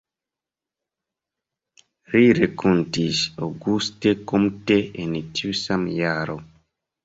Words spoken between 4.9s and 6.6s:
en tiu sama jaro.